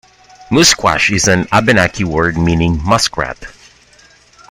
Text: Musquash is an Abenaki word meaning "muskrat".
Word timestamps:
Musquash 0.49 1.15
is 1.15 1.27
an 1.27 1.47
Abenaki 1.51 2.03
word 2.03 2.35
meaning 2.35 2.79
"muskrat". 2.83 3.37